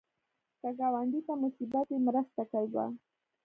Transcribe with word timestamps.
که 0.59 0.69
ګاونډي 0.79 1.19
ته 1.27 1.33
مصیبت 1.43 1.85
وي، 1.89 1.99
مرسته 2.07 2.41
کوه 2.51 2.85